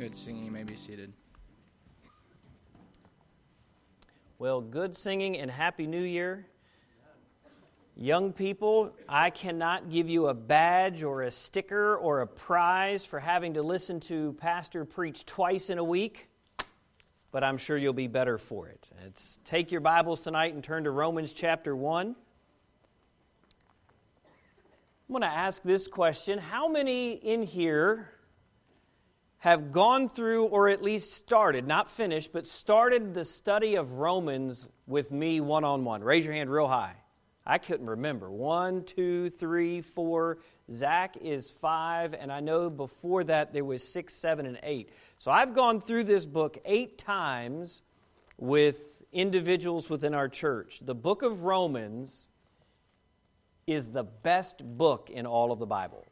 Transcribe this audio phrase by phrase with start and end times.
[0.00, 0.46] Good singing.
[0.46, 1.12] You may be seated.
[4.38, 6.46] Well, good singing and Happy New Year.
[7.96, 13.20] Young people, I cannot give you a badge or a sticker or a prize for
[13.20, 16.30] having to listen to Pastor preach twice in a week,
[17.30, 18.88] but I'm sure you'll be better for it.
[19.06, 22.06] It's, take your Bibles tonight and turn to Romans chapter 1.
[22.06, 22.14] I'm
[25.10, 28.12] going to ask this question How many in here
[29.40, 34.66] have gone through, or at least started, not finished, but started the study of Romans
[34.86, 36.04] with me one on one.
[36.04, 36.94] Raise your hand real high.
[37.46, 38.30] I couldn't remember.
[38.30, 40.38] One, two, three, four.
[40.70, 44.90] Zach is five, and I know before that there was six, seven, and eight.
[45.18, 47.80] So I've gone through this book eight times
[48.36, 50.80] with individuals within our church.
[50.82, 52.28] The book of Romans
[53.66, 56.06] is the best book in all of the Bible.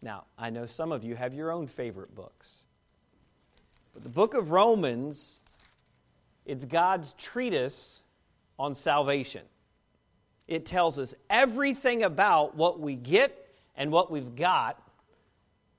[0.00, 2.64] Now, I know some of you have your own favorite books.
[3.92, 5.40] But the book of Romans,
[6.46, 8.02] it's God's treatise
[8.58, 9.42] on salvation.
[10.46, 14.82] It tells us everything about what we get and what we've got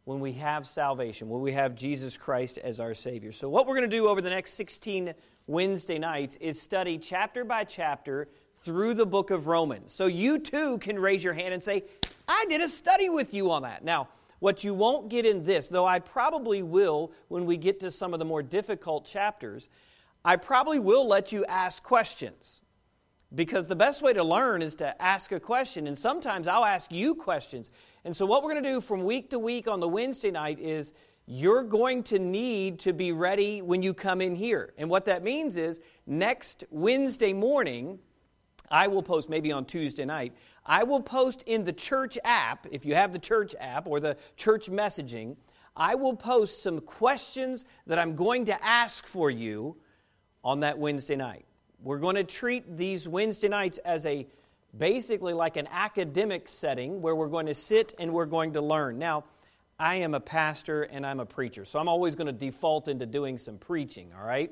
[0.06, 3.32] when we have salvation, when we have Jesus Christ as our Savior.
[3.32, 5.14] So, what we're going to do over the next 16
[5.50, 9.92] Wednesday nights is study chapter by chapter through the book of Romans.
[9.92, 11.86] So, you too can raise your hand and say,
[12.28, 13.84] I did a study with you on that.
[13.84, 17.90] Now, what you won't get in this, though I probably will when we get to
[17.90, 19.70] some of the more difficult chapters,
[20.24, 22.62] I probably will let you ask questions.
[23.34, 25.88] Because the best way to learn is to ask a question.
[25.88, 27.72] And sometimes I'll ask you questions.
[28.06, 30.60] And so, what we're going to do from week to week on the Wednesday night
[30.60, 30.94] is
[31.32, 34.74] you're going to need to be ready when you come in here.
[34.80, 38.00] And what that means is next Wednesday morning,
[38.72, 40.34] I will post, maybe on Tuesday night,
[40.66, 44.18] I will post in the church app, if you have the church app or the
[44.38, 45.36] church messaging,
[45.78, 49.78] I will post some questions that I'm going to ask for you
[50.44, 51.46] on that Wednesday night.
[51.84, 54.26] We're going to treat these Wednesday nights as a
[54.76, 58.98] basically like an academic setting where we're going to sit and we're going to learn.
[58.98, 59.26] Now,
[59.80, 63.06] I am a pastor and I'm a preacher, so I'm always going to default into
[63.06, 64.52] doing some preaching, all right?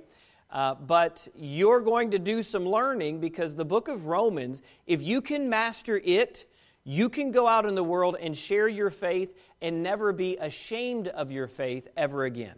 [0.49, 5.21] Uh, but you're going to do some learning because the book of Romans, if you
[5.21, 6.49] can master it,
[6.85, 11.09] you can go out in the world and share your faith and never be ashamed
[11.09, 12.55] of your faith ever again.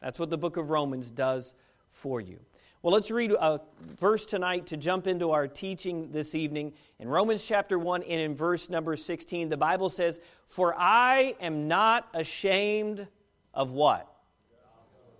[0.00, 1.54] That's what the book of Romans does
[1.92, 2.40] for you.
[2.80, 3.60] Well, let's read a
[3.98, 6.74] verse tonight to jump into our teaching this evening.
[7.00, 11.66] In Romans chapter 1 and in verse number 16, the Bible says, For I am
[11.66, 13.08] not ashamed
[13.52, 14.08] of what?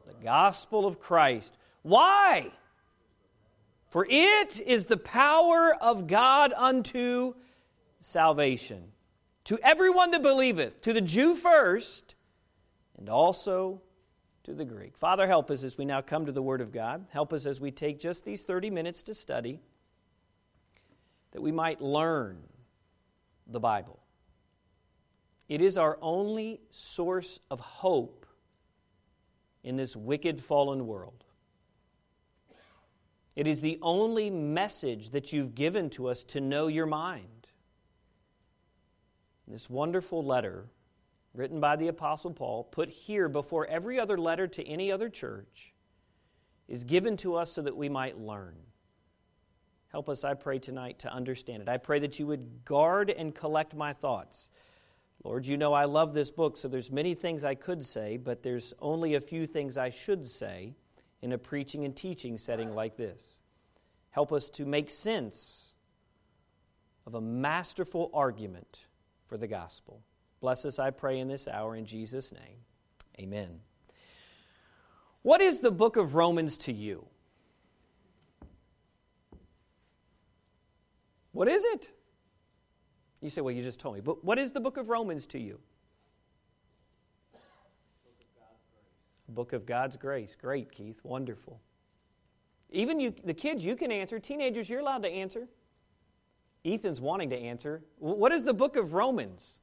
[0.07, 2.51] The gospel of Christ why?
[3.89, 7.35] For it is the power of God unto
[8.01, 8.93] salvation
[9.45, 12.15] to everyone that believeth, to the Jew first,
[12.99, 13.81] and also
[14.49, 14.97] to the Greek.
[14.97, 17.05] Father, help us as we now come to the Word of God.
[17.11, 19.61] Help us as we take just these 30 minutes to study,
[21.33, 22.39] that we might learn
[23.47, 24.01] the Bible.
[25.51, 28.25] It is our only source of hope
[29.63, 31.25] in this wicked, fallen world.
[33.37, 37.49] It is the only message that you've given to us to know your mind.
[39.47, 40.71] This wonderful letter,
[41.35, 45.73] written by the Apostle Paul, put here before every other letter to any other church,
[46.67, 48.55] is given to us so that we might learn.
[49.89, 51.69] Help us, I pray, tonight to understand it.
[51.69, 54.51] I pray that you would guard and collect my thoughts.
[55.25, 58.43] Lord, you know I love this book, so there's many things I could say, but
[58.43, 60.75] there's only a few things I should say
[61.23, 63.43] in a preaching and teaching setting like this.
[64.11, 65.73] Help us to make sense
[67.07, 68.81] of a masterful argument
[69.27, 70.03] for the gospel.
[70.41, 72.59] Bless us, I pray, in this hour in Jesus' name.
[73.19, 73.61] Amen.
[75.23, 77.05] What is the book of Romans to you?
[81.33, 81.91] What is it?
[83.21, 84.01] You say, well, you just told me.
[84.01, 85.59] But what is the book of Romans to you?
[89.29, 90.37] Book of God's grace.
[90.41, 91.01] Great, Keith.
[91.03, 91.61] Wonderful.
[92.71, 94.19] Even you, the kids, you can answer.
[94.19, 95.49] Teenagers, you're allowed to answer.
[96.65, 97.83] Ethan's wanting to answer.
[97.99, 99.61] What is the book of Romans?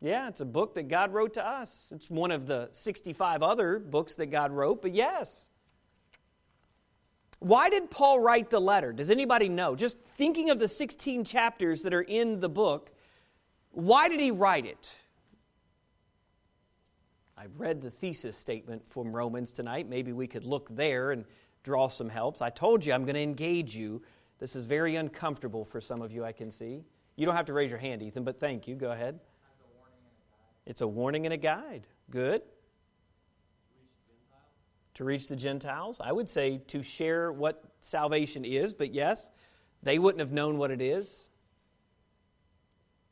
[0.00, 1.92] Yeah, it's a book that God wrote to us.
[1.94, 5.48] It's one of the 65 other books that God wrote, but yes.
[7.40, 8.92] Why did Paul write the letter?
[8.92, 9.74] Does anybody know?
[9.74, 12.90] Just thinking of the 16 chapters that are in the book,
[13.72, 14.92] why did he write it?
[17.36, 19.88] I've read the thesis statement from Romans tonight.
[19.88, 21.24] Maybe we could look there and
[21.62, 22.40] draw some helps.
[22.40, 24.02] I told you I'm going to engage you.
[24.40, 26.82] This is very uncomfortable for some of you, I can see.
[27.16, 28.74] You don't have to raise your hand, Ethan, but thank you.
[28.74, 29.20] Go ahead.
[30.68, 31.86] It's a warning and a guide.
[32.10, 32.42] Good.
[34.94, 36.00] to reach the Gentiles.
[36.00, 39.30] I would say to share what salvation is, but yes,
[39.82, 41.26] they wouldn't have known what it is.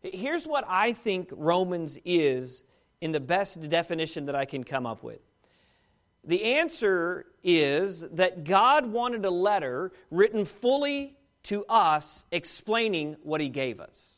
[0.03, 2.62] Here's what I think Romans is
[3.00, 5.20] in the best definition that I can come up with.
[6.25, 13.49] The answer is that God wanted a letter written fully to us explaining what He
[13.49, 14.16] gave us.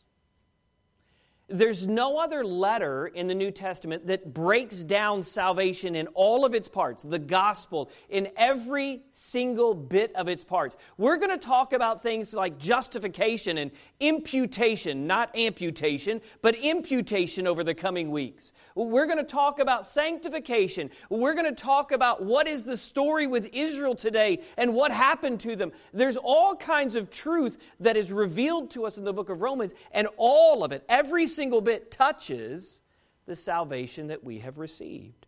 [1.51, 6.55] There's no other letter in the New Testament that breaks down salvation in all of
[6.55, 10.77] its parts, the gospel in every single bit of its parts.
[10.99, 17.65] We're going to talk about things like justification and imputation, not amputation, but imputation over
[17.65, 18.53] the coming weeks.
[18.75, 20.91] We're going to talk about sanctification.
[21.09, 25.41] We're going to talk about what is the story with Israel today and what happened
[25.41, 25.73] to them.
[25.95, 29.73] There's all kinds of truth that is revealed to us in the book of Romans,
[29.93, 32.83] and all of it, every single bit touches
[33.27, 35.25] the salvation that we have received.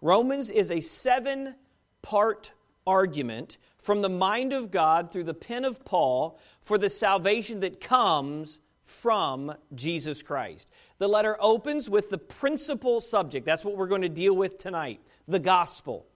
[0.00, 1.54] Romans is a seven
[2.02, 2.50] part
[2.84, 7.80] argument from the mind of God through the pen of Paul for the salvation that
[7.80, 10.68] comes from Jesus Christ.
[10.98, 13.46] The letter opens with the principal subject.
[13.46, 16.06] That's what we're going to deal with tonight the gospel.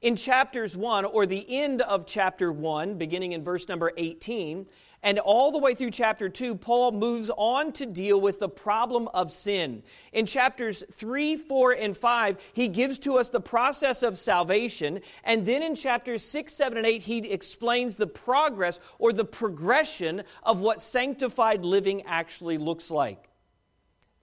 [0.00, 4.66] In chapters 1, or the end of chapter 1, beginning in verse number 18,
[5.06, 9.06] and all the way through chapter 2, Paul moves on to deal with the problem
[9.14, 9.84] of sin.
[10.12, 14.98] In chapters 3, 4, and 5, he gives to us the process of salvation.
[15.22, 20.24] And then in chapters 6, 7, and 8, he explains the progress or the progression
[20.42, 23.30] of what sanctified living actually looks like.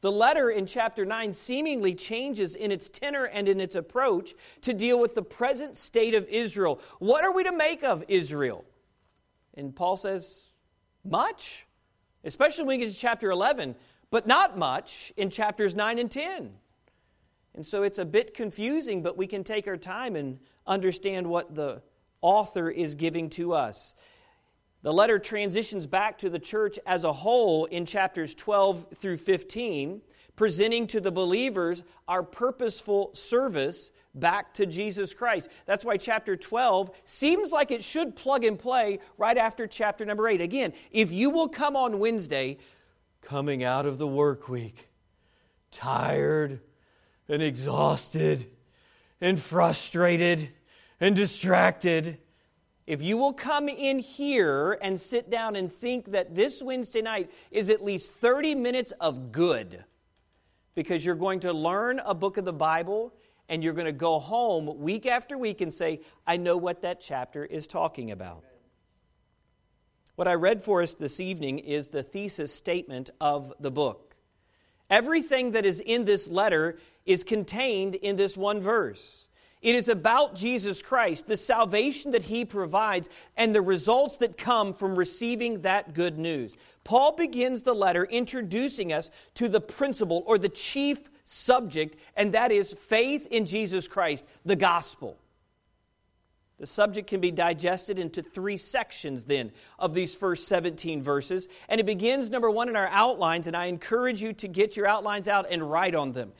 [0.02, 4.34] The letter in chapter 9 seemingly changes in its tenor and in its approach
[4.64, 6.82] to deal with the present state of Israel.
[7.00, 8.66] What are we to make of Israel?
[9.54, 10.50] And Paul says,
[11.04, 11.66] much,
[12.24, 13.76] especially when we get to chapter 11,
[14.10, 16.52] but not much in chapters 9 and 10.
[17.56, 21.54] And so it's a bit confusing, but we can take our time and understand what
[21.56, 21.82] the
[22.22, 23.96] author is giving to us.
[24.82, 30.02] The letter transitions back to the church as a whole in chapters 12 through 15,
[30.36, 35.50] presenting to the believers our purposeful service back to Jesus Christ.
[35.66, 40.28] That's why chapter 12 seems like it should plug and play right after chapter number
[40.28, 40.42] 8.
[40.42, 42.58] Again, if you will come on Wednesday,
[43.22, 44.90] coming out of the work week,
[45.72, 46.60] tired
[47.28, 48.48] and exhausted
[49.22, 50.50] and frustrated
[51.00, 52.20] and distracted,
[52.86, 57.32] if you will come in here and sit down and think that this Wednesday night
[57.50, 59.86] is at least 30 minutes of good,
[60.76, 63.14] because you're going to learn a book of the Bible
[63.50, 67.00] and you're going to go home week after week and say, I know what that
[67.00, 68.44] chapter is talking about.
[70.16, 74.16] What I read for us this evening is the thesis statement of the book.
[74.90, 79.28] Everything that is in this letter is contained in this one verse.
[79.64, 83.08] It is about Jesus Christ, the salvation that he provides,
[83.38, 86.58] and the results that come from receiving that good news.
[86.84, 92.52] Paul begins the letter introducing us to the principle or the chief subject, and that
[92.52, 95.18] is faith in Jesus Christ, the gospel.
[96.60, 101.48] The subject can be digested into three sections, then, of these first 17 verses.
[101.68, 104.88] And it begins, number one, in our outlines, and I encourage you to get your
[104.88, 106.34] outlines out and write on them.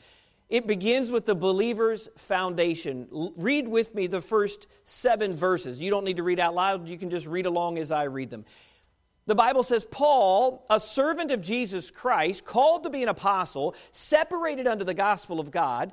[0.48, 3.08] It begins with the believer's foundation.
[3.36, 5.80] read with me the first seven verses.
[5.80, 8.30] You don't need to read out loud, you can just read along as I read
[8.30, 8.44] them.
[9.26, 14.66] The Bible says, Paul, a servant of Jesus Christ, called to be an apostle, separated
[14.66, 15.92] unto the gospel of God,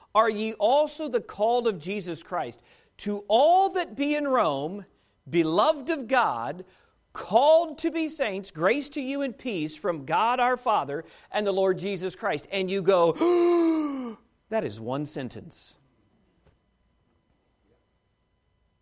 [0.13, 2.61] are ye also the called of Jesus Christ?
[2.97, 4.85] To all that be in Rome,
[5.29, 6.65] beloved of God,
[7.13, 11.51] called to be saints, grace to you and peace from God our Father and the
[11.51, 12.47] Lord Jesus Christ.
[12.51, 14.17] And you go,
[14.49, 15.75] that is one sentence.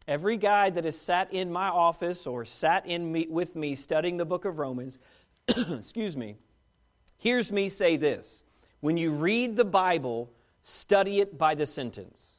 [0.07, 4.17] Every guy that has sat in my office or sat in me, with me studying
[4.17, 4.98] the book of Romans,
[5.48, 6.38] excuse me,
[7.17, 8.43] hears me say this.
[8.79, 10.31] When you read the Bible,
[10.69, 12.33] study it by the sentence.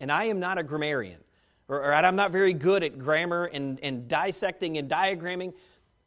[0.00, 1.20] And I am not a grammarian,
[1.68, 5.54] or, or I'm not very good at grammar and, and dissecting and diagramming.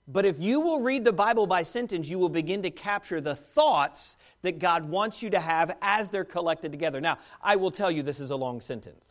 [0.07, 3.35] But if you will read the Bible by sentence, you will begin to capture the
[3.35, 7.01] thoughts that God wants you to have as they're collected together.
[7.01, 9.03] Now, I will tell you this is a long sentence.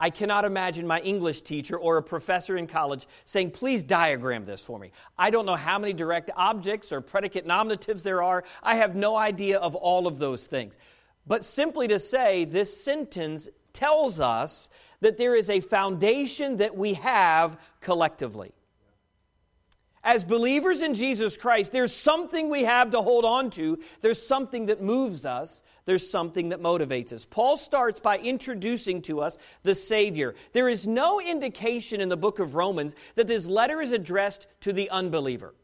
[0.00, 4.62] I cannot imagine my English teacher or a professor in college saying, Please diagram this
[4.62, 4.92] for me.
[5.18, 8.44] I don't know how many direct objects or predicate nominatives there are.
[8.62, 10.76] I have no idea of all of those things.
[11.28, 14.70] But simply to say, this sentence tells us
[15.00, 18.52] that there is a foundation that we have collectively.
[20.02, 23.78] As believers in Jesus Christ, there's something we have to hold on to.
[24.00, 25.62] There's something that moves us.
[25.84, 27.26] There's something that motivates us.
[27.26, 30.34] Paul starts by introducing to us the Savior.
[30.52, 34.72] There is no indication in the book of Romans that this letter is addressed to
[34.72, 35.54] the unbeliever.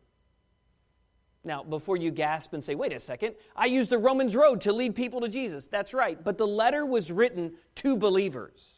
[1.45, 4.73] Now, before you gasp and say, wait a second, I used the Romans road to
[4.73, 5.67] lead people to Jesus.
[5.67, 6.23] That's right.
[6.23, 8.71] But the letter was written to believers.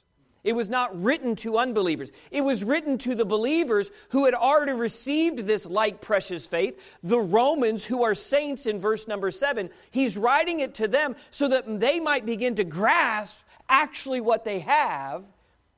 [0.42, 2.12] It was not written to unbelievers.
[2.30, 7.18] It was written to the believers who had already received this like precious faith, the
[7.18, 9.70] Romans who are saints in verse number seven.
[9.90, 14.60] He's writing it to them so that they might begin to grasp actually what they
[14.60, 15.24] have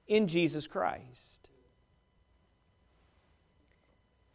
[0.07, 1.28] in Jesus Christ.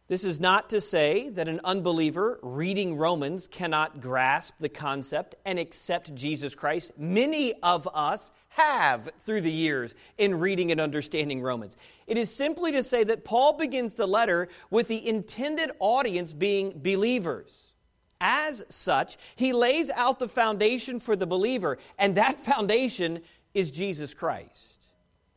[0.06, 5.58] This is not to say that an unbeliever reading Romans cannot grasp the concept and
[5.58, 6.92] accept Jesus Christ.
[6.98, 11.78] Many of us have through the years in reading and understanding Romans.
[12.06, 16.74] It is simply to say that Paul begins the letter with the intended audience being
[16.76, 17.72] believers.
[18.20, 23.20] As such, he lays out the foundation for the believer, and that foundation
[23.54, 24.84] is Jesus Christ.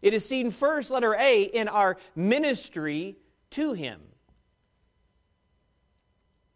[0.02, 3.16] It is seen first, letter A, in our ministry
[3.52, 4.02] to him.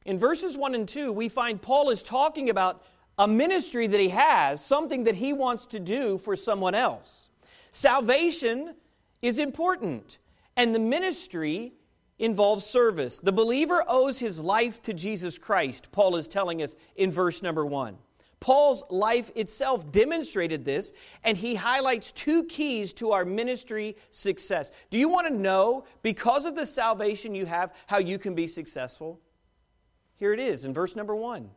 [0.06, 2.84] In verses 1 and 2, we find Paul is talking about
[3.20, 7.30] a ministry that he has, something that he wants to do for someone else.
[7.72, 8.74] Salvation
[9.22, 10.18] is important,
[10.58, 11.74] and the ministry
[12.18, 13.20] involves service.
[13.20, 17.66] The believer owes his life to Jesus Christ, Paul is telling us in verse number
[17.66, 17.98] 1.
[18.40, 20.94] Paul's life itself demonstrated this,
[21.24, 24.72] and he highlights two keys to our ministry success.
[24.90, 28.48] Do you want to know, because of the salvation you have, how you can be
[28.48, 29.20] successful?
[30.22, 31.50] Here it is in verse number one.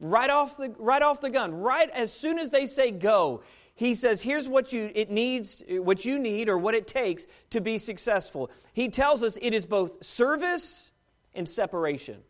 [0.00, 3.42] Right off the, right off the gun, right as soon as they say go,
[3.74, 7.60] he says, here's what you, it needs, what you need or what it takes to
[7.60, 8.50] be successful.
[8.72, 10.92] He tells us it is both service
[11.34, 12.22] and separation.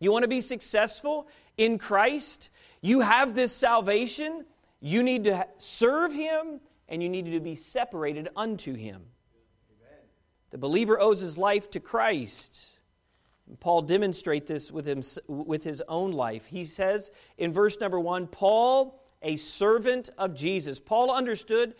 [0.00, 2.50] You want to be successful in Christ?
[2.80, 4.44] You have this salvation.
[4.80, 6.58] You need to serve Him
[6.88, 9.02] and you need to be separated unto Him.
[9.70, 10.00] Amen.
[10.50, 12.71] The believer owes his life to Christ.
[13.60, 16.46] Paul demonstrates this with, him, with his own life.
[16.46, 20.80] He says in verse number one, Paul, a servant of Jesus.
[20.80, 21.74] Paul understood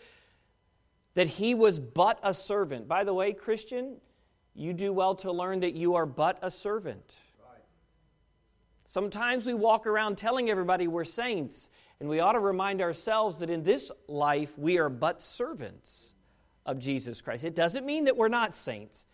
[1.13, 2.87] that he was but a servant.
[2.87, 3.97] By the way, Christian,
[4.53, 7.13] you do well to learn that you are but a servant.
[8.85, 13.49] Sometimes we walk around telling everybody we're saints, and we ought to remind ourselves that
[13.49, 16.13] in this life we are but servants
[16.65, 17.43] of Jesus Christ.
[17.43, 19.05] It doesn't mean that we're not saints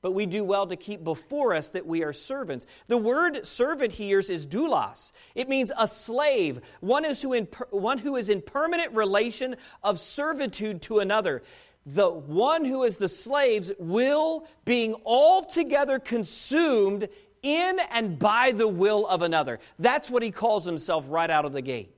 [0.00, 2.66] but we do well to keep before us that we are servants.
[2.86, 5.12] The word servant here is doulos.
[5.34, 9.98] It means a slave, one, is who, in, one who is in permanent relation of
[9.98, 11.42] servitude to another.
[11.86, 17.08] The one who is the slave's will being altogether consumed
[17.42, 19.58] in and by the will of another.
[19.78, 21.97] That's what he calls himself right out of the gate.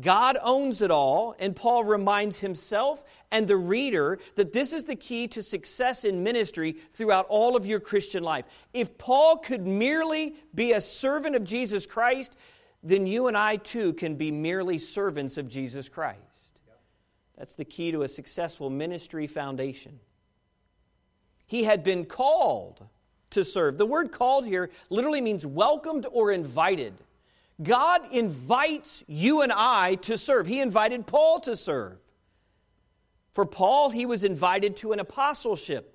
[0.00, 4.96] God owns it all, and Paul reminds himself and the reader that this is the
[4.96, 8.44] key to success in ministry throughout all of your Christian life.
[8.72, 12.36] If Paul could merely be a servant of Jesus Christ,
[12.82, 16.18] then you and I too can be merely servants of Jesus Christ.
[17.38, 20.00] That's the key to a successful ministry foundation.
[21.46, 22.84] He had been called
[23.30, 23.78] to serve.
[23.78, 26.94] The word called here literally means welcomed or invited.
[27.62, 30.46] God invites you and I to serve.
[30.46, 31.98] He invited Paul to serve.
[33.32, 35.90] For Paul, he was invited to an apostleship.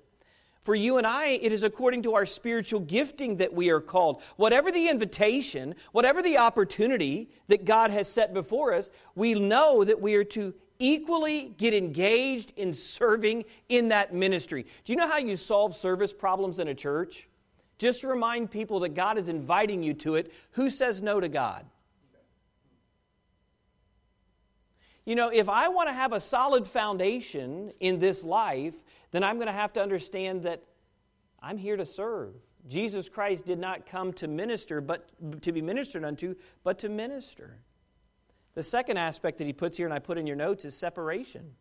[0.60, 4.22] For you and I, it is according to our spiritual gifting that we are called.
[4.36, 10.02] Whatever the invitation, whatever the opportunity that God has set before us, we know that
[10.02, 14.66] we are to equally get engaged in serving in that ministry.
[14.84, 17.26] Do you know how you solve service problems in a church?
[17.80, 20.34] Just remind people that God is inviting you to it.
[20.50, 21.64] Who says no to God?
[25.06, 28.74] You know, if I want to have a solid foundation in this life,
[29.12, 30.62] then I'm going to have to understand that
[31.42, 32.34] I'm here to serve.
[32.68, 35.08] Jesus Christ did not come to minister, but
[35.40, 37.62] to be ministered unto, but to minister.
[38.52, 41.52] The second aspect that he puts here, and I put in your notes, is separation.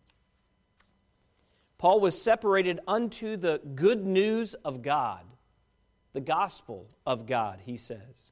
[1.78, 5.24] Paul was separated unto the good news of God
[6.14, 8.32] the gospel of God, he says.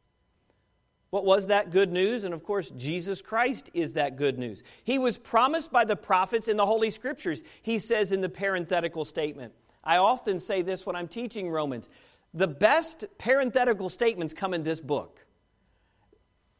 [1.10, 2.24] What was that good news?
[2.26, 4.62] And of course, Jesus Christ is that good news.
[4.84, 9.06] He was promised by the prophets in the Holy Scriptures, he says in the parenthetical
[9.06, 9.54] statement.
[9.84, 11.88] I often say this when I'm teaching Romans.
[12.34, 15.26] The best parenthetical statements come in this book.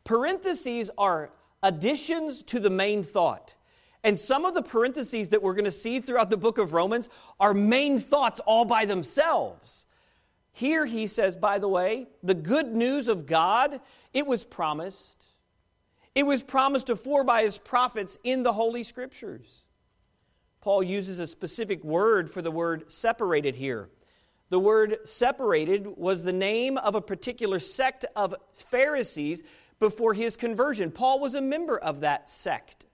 [0.06, 1.30] Parentheses are
[1.62, 3.54] additions to the main thought.
[4.04, 7.10] And some of the parentheses that we're going to see throughout the book of Romans
[7.42, 9.86] are main thoughts all by themselves.
[10.58, 13.80] Here he says, by the way, the good news of God,
[14.12, 15.24] it was promised.
[16.16, 19.46] It was promised afore by his prophets in the Holy Scriptures.
[20.62, 23.92] Paul uses a specific word for the word separated here.
[24.50, 29.44] The word separated was the name of a particular sect of Pharisees
[29.80, 30.90] before his conversion.
[30.90, 32.87] Paul was a member of that sect.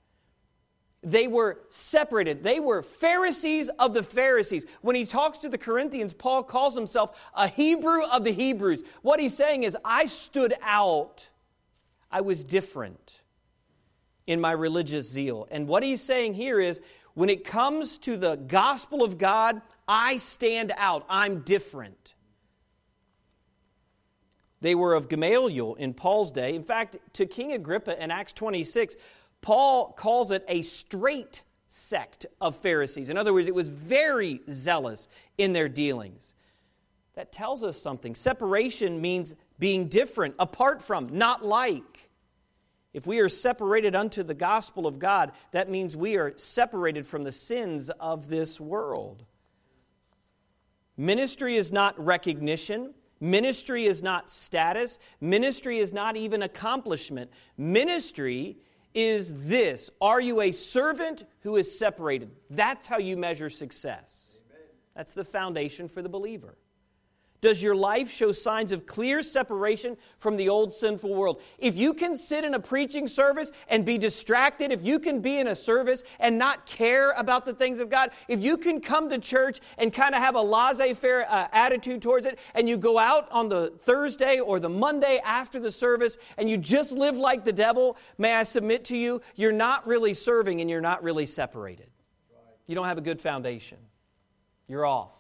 [1.03, 2.43] They were separated.
[2.43, 4.65] They were Pharisees of the Pharisees.
[4.81, 8.83] When he talks to the Corinthians, Paul calls himself a Hebrew of the Hebrews.
[9.01, 11.27] What he's saying is, I stood out.
[12.09, 13.21] I was different
[14.27, 15.47] in my religious zeal.
[15.51, 16.81] And what he's saying here is,
[17.15, 21.05] when it comes to the gospel of God, I stand out.
[21.09, 22.15] I'm different.
[24.61, 26.55] They were of Gamaliel in Paul's day.
[26.55, 28.95] In fact, to King Agrippa in Acts 26,
[29.43, 33.09] Paul calls it a straight sect of Pharisees.
[33.09, 35.07] In other words, it was very zealous
[35.37, 36.33] in their dealings.
[37.15, 38.15] That tells us something.
[38.15, 42.09] Separation means being different, apart from, not like.
[42.93, 47.23] If we are separated unto the gospel of God, that means we are separated from
[47.23, 49.25] the sins of this world.
[50.95, 52.93] Ministry is not recognition.
[53.19, 54.99] Ministry is not status.
[55.19, 57.31] Ministry is not even accomplishment.
[57.57, 58.57] Ministry
[58.93, 62.31] is this Are you a servant who is separated?
[62.49, 64.39] That's how you measure success.
[64.49, 64.67] Amen.
[64.95, 66.55] That's the foundation for the believer.
[67.43, 71.41] Does your life show signs of clear separation from the old sinful world?
[71.57, 75.37] If you can sit in a preaching service and be distracted, if you can be
[75.37, 79.09] in a service and not care about the things of God, if you can come
[79.09, 82.77] to church and kind of have a laissez faire uh, attitude towards it, and you
[82.77, 87.17] go out on the Thursday or the Monday after the service and you just live
[87.17, 91.03] like the devil, may I submit to you, you're not really serving and you're not
[91.03, 91.89] really separated.
[92.67, 93.79] You don't have a good foundation.
[94.69, 95.11] You're off.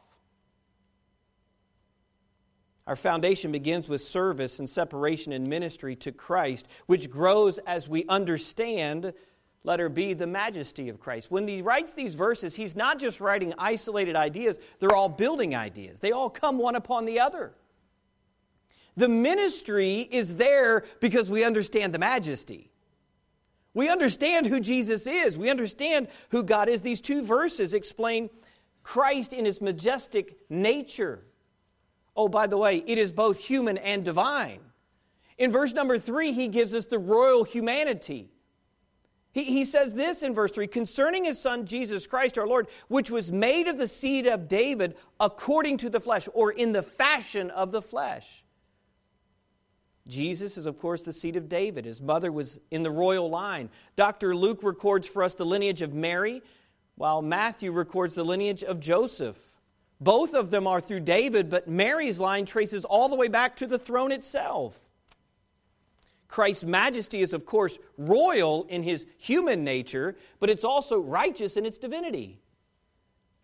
[2.85, 8.05] Our foundation begins with service and separation in ministry to Christ, which grows as we
[8.09, 9.13] understand,
[9.63, 11.31] let her be, the majesty of Christ.
[11.31, 16.01] When he writes these verses, he's not just writing isolated ideas, they're all building ideas.
[16.01, 17.53] They all come one upon the other.
[18.97, 22.69] The ministry is there because we understand the majesty.
[23.73, 25.37] We understand who Jesus is.
[25.37, 26.81] We understand who God is.
[26.81, 28.29] These two verses explain
[28.83, 31.23] Christ in his majestic nature.
[32.15, 34.59] Oh, by the way, it is both human and divine.
[35.37, 38.29] In verse number three, he gives us the royal humanity.
[39.33, 43.09] He, he says this in verse 3 concerning his son Jesus Christ our Lord, which
[43.09, 47.49] was made of the seed of David according to the flesh, or in the fashion
[47.49, 48.43] of the flesh.
[50.07, 51.85] Jesus is, of course, the seed of David.
[51.85, 53.69] His mother was in the royal line.
[53.95, 54.35] Dr.
[54.35, 56.41] Luke records for us the lineage of Mary,
[56.95, 59.52] while Matthew records the lineage of Joseph.
[60.03, 63.67] Both of them are through David, but Mary's line traces all the way back to
[63.67, 64.77] the throne itself.
[66.27, 71.65] Christ's majesty is, of course, royal in his human nature, but it's also righteous in
[71.65, 72.41] its divinity.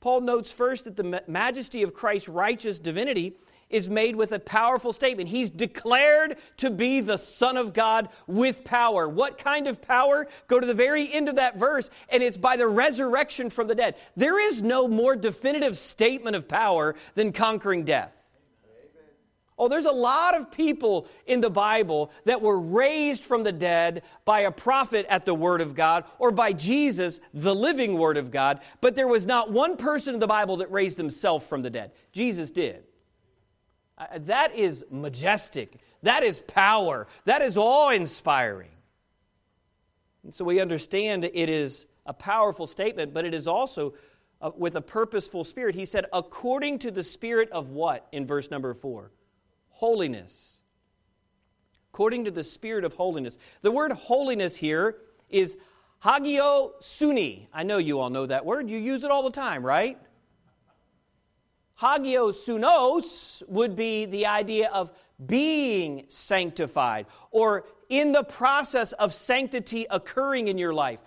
[0.02, 3.38] Paul notes first that the majesty of Christ's righteous divinity
[3.70, 5.30] is made with a powerful statement.
[5.30, 9.08] He's declared to be the Son of God with power.
[9.08, 10.28] What kind of power?
[10.48, 13.76] Go to the very end of that verse, and it's by the resurrection from the
[13.76, 13.96] dead.
[14.16, 18.16] There is no more definitive statement of power than conquering death.
[19.60, 24.04] Oh, there's a lot of people in the Bible that were raised from the dead
[24.24, 28.32] by a prophet at the Word of God or by Jesus, the living Word of
[28.32, 31.70] God, but there was not one person in the Bible that raised himself from the
[31.70, 31.92] dead.
[32.14, 32.86] Jesus did.
[34.00, 35.78] Uh, that is majestic.
[36.04, 37.08] That is power.
[37.26, 38.72] That is awe inspiring.
[40.24, 43.94] And so we understand it is a powerful statement, but it is also
[44.42, 45.76] uh, with a purposeful spirit.
[45.76, 49.12] He said, according to the spirit of what in verse number four?
[49.70, 50.58] Holiness.
[51.94, 53.38] According to the spirit of holiness.
[53.62, 54.98] The word holiness here
[55.30, 55.58] is
[56.04, 57.48] hagio suni.
[57.54, 58.70] I know you all know that word.
[58.70, 59.98] You use it all the time, right?
[61.80, 64.92] Hagiosunos would be the idea of
[65.26, 71.00] being sanctified or in the process of sanctity occurring in your life.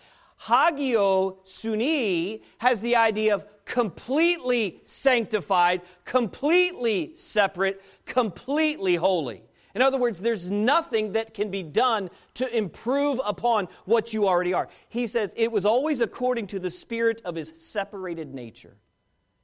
[0.43, 9.43] Hagio suni has the idea of completely sanctified, completely separate, completely holy.
[9.75, 14.53] In other words, there's nothing that can be done to improve upon what you already
[14.53, 14.69] are.
[14.89, 18.77] He says it was always according to the spirit of his separated nature.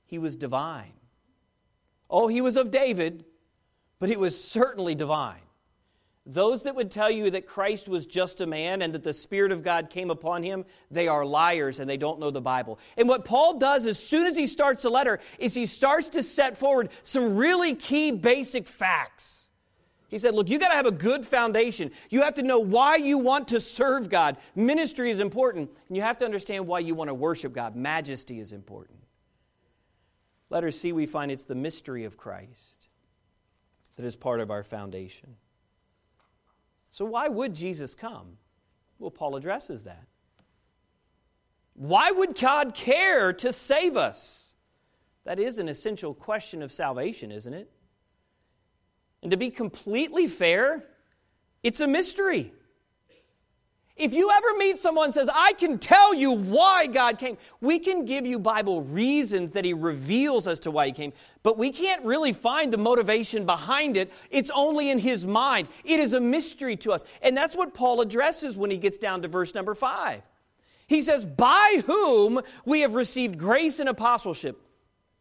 [0.07, 0.98] He was divine.
[2.11, 3.25] Oh, he was of David,
[3.99, 5.41] but he was certainly divine.
[6.31, 9.51] Those that would tell you that Christ was just a man and that the Spirit
[9.51, 12.79] of God came upon him, they are liars and they don't know the Bible.
[12.99, 16.23] And what Paul does as soon as he starts the letter is he starts to
[16.23, 19.49] set forward some really key basic facts.
[20.09, 21.93] He said, Look, you got to have a good foundation.
[22.11, 24.37] You have to know why you want to serve God.
[24.55, 27.75] Ministry is important, and you have to understand why you want to worship God.
[27.75, 28.99] Majesty is important.
[30.51, 32.89] Letter C, we find it's the mystery of Christ
[33.97, 35.37] that is part of our foundation.
[36.91, 38.39] So, why would Jesus come?
[38.99, 40.07] Well, Paul addresses that.
[41.75, 44.55] Why would God care to save us?
[45.25, 47.71] That is an essential question of salvation, isn't it?
[49.23, 50.87] And to be completely fair,
[51.63, 52.53] it's a mystery.
[53.99, 58.05] If you ever meet someone says, I can tell you why God came, we can
[58.05, 62.05] give you Bible reasons that He reveals as to why He came, but we can't
[62.05, 64.13] really find the motivation behind it.
[64.31, 65.67] It's only in His mind.
[65.85, 67.03] It is a mystery to us.
[67.23, 70.23] And that's what Paul addresses when he gets down to verse number five.
[70.87, 74.61] He says, By whom we have received grace and apostleship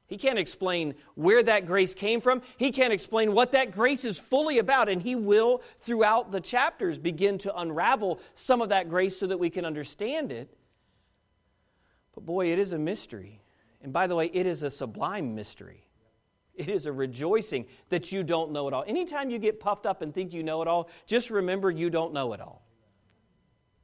[0.08, 2.42] he can't explain where that grace came from.
[2.56, 4.88] He can't explain what that grace is fully about.
[4.88, 9.38] And he will, throughout the chapters, begin to unravel some of that grace so that
[9.38, 10.50] we can understand it.
[12.16, 13.42] But boy, it is a mystery.
[13.82, 15.84] And by the way, it is a sublime mystery.
[16.56, 18.86] It is a rejoicing that you don't know it all.
[18.88, 22.14] Anytime you get puffed up and think you know it all, just remember you don't
[22.14, 22.64] know it all.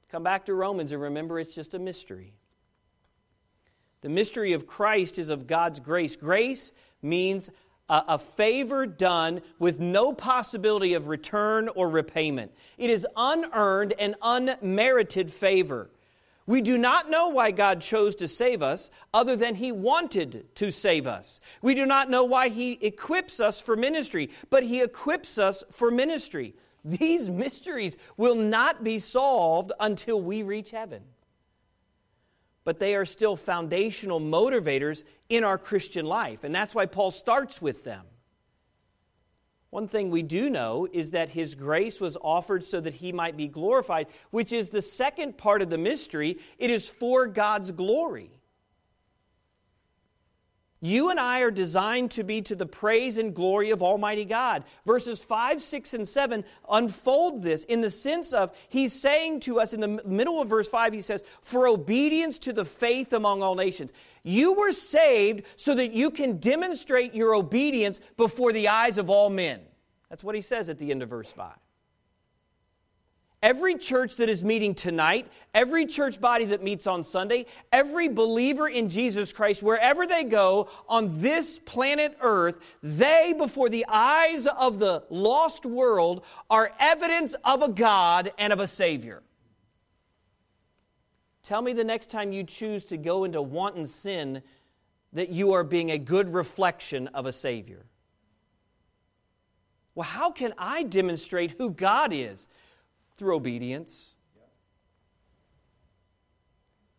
[0.09, 2.33] Come back to Romans and remember it's just a mystery.
[4.03, 6.17] The mystery of Christ is of God's grace.
[6.17, 7.49] Grace means
[7.87, 12.51] a, a, favor done with no possibility of return or repayment.
[12.77, 15.89] It is unearned and unmerited favor.
[16.45, 20.69] We do not know why God chose to save us other than He wanted to
[20.69, 21.39] save us.
[21.61, 25.89] We do not know why He equips us for ministry, but He equips us for
[25.89, 26.55] ministry.
[26.83, 31.03] These mysteries will not be solved until we reach heaven
[32.63, 36.43] but they are still foundational motivators in our Christian life.
[36.43, 38.06] And that's why Paul starts with them.
[39.69, 43.36] One thing we do know is that his grace was offered so that he might
[43.36, 46.38] be glorified, which is the second part of the mystery.
[46.60, 48.30] It is for God's glory.
[50.84, 54.65] You and I are designed to be to the praise and glory of Almighty God.
[54.86, 59.72] Verses 5, 6, and 7 unfold this in the sense of He's saying to us
[59.72, 63.56] in the middle of verse 5, He says, For obedience to the faith among all
[63.56, 63.93] nations.
[64.24, 69.30] You were saved so that you can demonstrate your obedience before the eyes of all
[69.30, 69.62] men.
[70.10, 71.54] That's what He says at the end of verse 5.
[73.43, 78.69] Every church that is meeting tonight, every church body that meets on Sunday, every believer
[78.69, 84.79] in Jesus Christ, wherever they go on this planet Earth, they, before the eyes of
[84.79, 89.21] the lost world, are evidence of a God and of a Savior.
[91.43, 94.41] Tell me the next time you choose to go into wanton sin
[95.12, 97.86] that you are being a good reflection of a Savior.
[99.95, 102.47] Well, how can I demonstrate who God is?
[103.17, 104.15] Through obedience,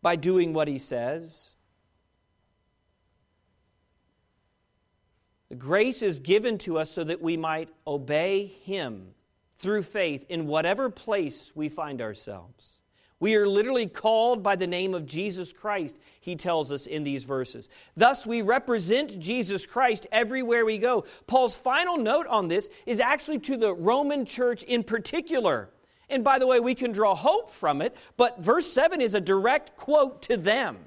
[0.01, 1.55] by doing what he says.
[5.49, 9.15] The grace is given to us so that we might obey him
[9.57, 12.73] through faith in whatever place we find ourselves.
[13.19, 17.23] We are literally called by the name of Jesus Christ, he tells us in these
[17.23, 17.69] verses.
[17.95, 21.05] Thus, we represent Jesus Christ everywhere we go.
[21.25, 25.69] Paul's final note on this is actually to the Roman church in particular.
[26.09, 29.21] And by the way, we can draw hope from it, but verse 7 is a
[29.21, 30.77] direct quote to them.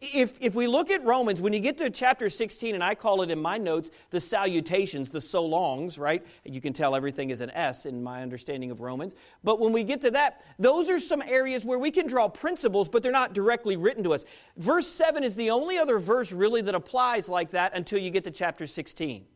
[0.00, 3.20] If, if we look at Romans, when you get to chapter 16, and I call
[3.20, 6.26] it in my notes the salutations, the so longs, right?
[6.42, 9.14] You can tell everything is an S in my understanding of Romans.
[9.44, 12.88] But when we get to that, those are some areas where we can draw principles,
[12.88, 14.24] but they're not directly written to us.
[14.56, 18.24] Verse 7 is the only other verse really that applies like that until you get
[18.24, 19.26] to chapter 16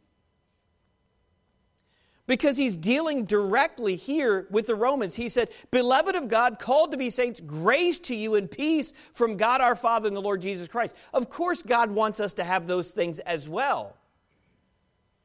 [2.26, 5.14] because he's dealing directly here with the Romans.
[5.14, 9.36] He said, Beloved of God, called to be saints, grace to you and peace from
[9.36, 10.94] God our Father and the Lord Jesus Christ.
[11.12, 13.96] Of course, God wants us to have those things as well.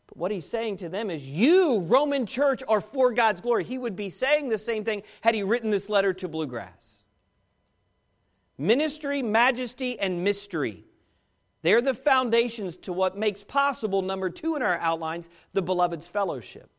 [0.07, 3.63] But what he's saying to them is, You, Roman church, are for God's glory.
[3.63, 6.95] He would be saying the same thing had he written this letter to Bluegrass.
[8.57, 10.83] Ministry, majesty, and mystery.
[11.61, 16.69] They're the foundations to what makes possible, number two in our outlines, the beloved's fellowship.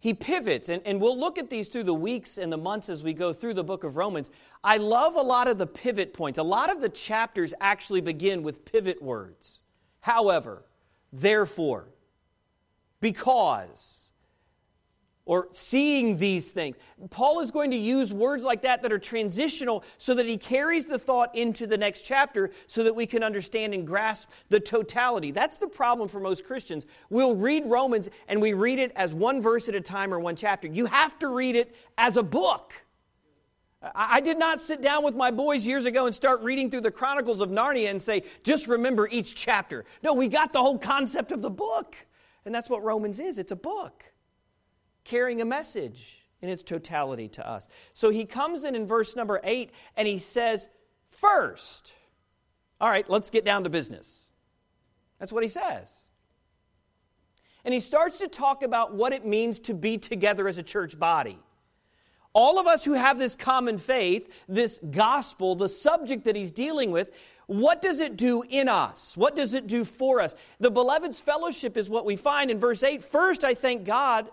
[0.00, 3.02] He pivots, and, and we'll look at these through the weeks and the months as
[3.02, 4.30] we go through the book of Romans.
[4.64, 6.38] I love a lot of the pivot points.
[6.38, 9.60] A lot of the chapters actually begin with pivot words.
[10.00, 10.64] However,
[11.12, 11.90] therefore,
[13.02, 14.09] because,
[15.30, 16.74] or seeing these things.
[17.08, 20.86] Paul is going to use words like that that are transitional so that he carries
[20.86, 25.30] the thought into the next chapter so that we can understand and grasp the totality.
[25.30, 26.84] That's the problem for most Christians.
[27.10, 30.34] We'll read Romans and we read it as one verse at a time or one
[30.34, 30.66] chapter.
[30.66, 32.72] You have to read it as a book.
[33.94, 36.90] I did not sit down with my boys years ago and start reading through the
[36.90, 39.84] Chronicles of Narnia and say, just remember each chapter.
[40.02, 41.94] No, we got the whole concept of the book.
[42.44, 44.10] And that's what Romans is it's a book
[45.04, 47.68] carrying a message in its totality to us.
[47.94, 50.68] So he comes in in verse number eight and he says,
[51.10, 51.92] First,
[52.80, 54.28] all right, let's get down to business.
[55.18, 55.92] That's what he says.
[57.64, 60.98] And he starts to talk about what it means to be together as a church
[60.98, 61.38] body.
[62.32, 66.90] All of us who have this common faith, this gospel, the subject that he's dealing
[66.90, 67.12] with,
[67.46, 69.16] what does it do in us?
[69.16, 70.34] What does it do for us?
[70.60, 73.02] The beloved's fellowship is what we find in verse 8.
[73.02, 74.30] First, I thank God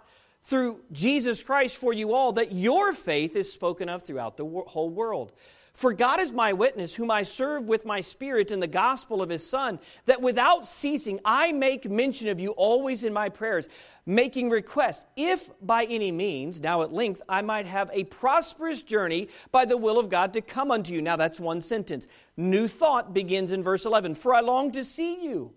[0.48, 4.90] through Jesus Christ for you all that your faith is spoken of throughout the whole
[4.90, 5.34] world.
[5.74, 9.30] For God is my witness, whom I serve with my spirit in the gospel of
[9.30, 13.68] his Son, that without ceasing I make mention of you always in my prayers,
[14.06, 19.28] making request, if by any means, now at length, I might have a prosperous journey
[19.52, 21.02] by the will of God to come unto you.
[21.02, 22.08] Now that's one sentence.
[22.38, 25.54] New thought begins in verse 11 For I long to see you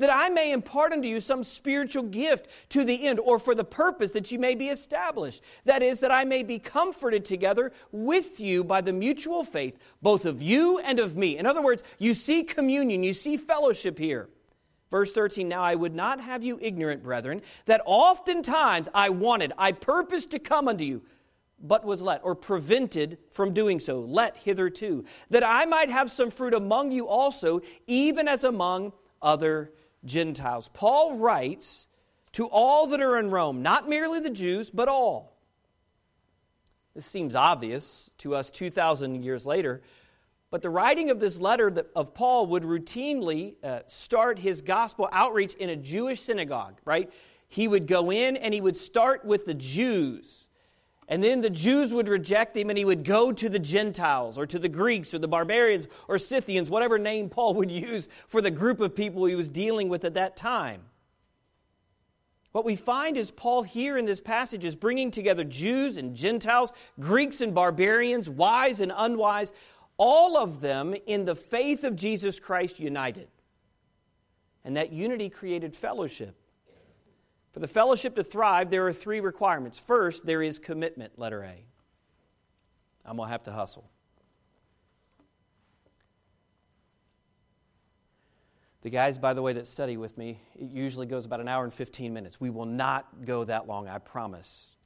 [0.00, 3.64] that I may impart unto you some spiritual gift to the end, or for the
[3.64, 5.42] purpose that you may be established.
[5.64, 10.24] That is, that I may be comforted together with you by the mutual faith, both
[10.24, 11.38] of you and of me.
[11.38, 14.28] In other words, you see communion, you see fellowship here.
[14.90, 19.72] Verse 13, now I would not have you ignorant, brethren, that oftentimes I wanted, I
[19.72, 21.02] purposed to come unto you
[21.62, 26.30] but was let, or prevented from doing so, let hitherto, that I might have some
[26.30, 29.72] fruit among you also, even as among other
[30.04, 30.70] Gentiles.
[30.72, 31.86] Paul writes
[32.32, 35.36] to all that are in Rome, not merely the Jews, but all.
[36.94, 39.82] This seems obvious to us 2,000 years later,
[40.50, 45.54] but the writing of this letter of Paul would routinely uh, start his gospel outreach
[45.54, 47.12] in a Jewish synagogue, right?
[47.48, 50.46] He would go in and he would start with the Jews.
[51.10, 54.46] And then the Jews would reject him and he would go to the Gentiles or
[54.46, 58.52] to the Greeks or the barbarians or Scythians, whatever name Paul would use for the
[58.52, 60.82] group of people he was dealing with at that time.
[62.52, 66.72] What we find is Paul here in this passage is bringing together Jews and Gentiles,
[67.00, 69.52] Greeks and barbarians, wise and unwise,
[69.96, 73.28] all of them in the faith of Jesus Christ united.
[74.64, 76.39] And that unity created fellowship.
[77.52, 79.78] For the fellowship to thrive, there are three requirements.
[79.78, 81.64] First, there is commitment, letter A.
[83.04, 83.90] I'm going to have to hustle.
[88.82, 91.64] The guys, by the way, that study with me, it usually goes about an hour
[91.64, 92.40] and 15 minutes.
[92.40, 94.76] We will not go that long, I promise,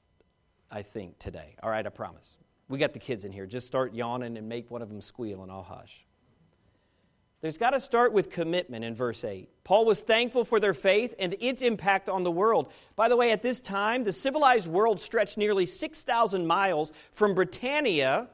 [0.71, 1.55] I think, today.
[1.63, 2.39] All right, I promise.
[2.69, 3.47] We got the kids in here.
[3.47, 6.05] Just start yawning and make one of them squeal, and I'll hush.
[7.45, 9.51] There's got to start with commitment in verse 8.
[9.65, 12.73] Paul was thankful for their faith and its impact on the world.
[12.97, 18.29] By the way, at this time, the civilized world stretched nearly 6,000 miles from Britannia,